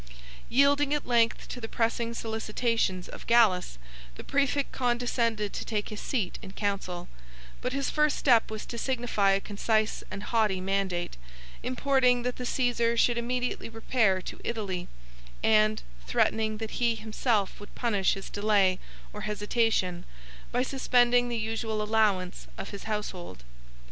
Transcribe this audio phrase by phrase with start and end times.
[0.49, 3.77] Yielding at length to the pressing solicitations of Gallus,
[4.15, 7.07] the præfect condescended to take his seat in council;
[7.61, 11.17] but his first step was to signify a concise and haughty mandate,
[11.61, 14.87] importing that the Cæsar should immediately repair to Italy,
[15.43, 18.79] and threatening that he himself would punish his delay
[19.13, 20.05] or hesitation,
[20.51, 23.43] by suspending the usual allowance of his household.